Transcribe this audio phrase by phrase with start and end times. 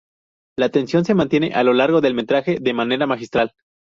[0.57, 3.53] La tensión se mantiene a lo largo del metraje de manera magistral.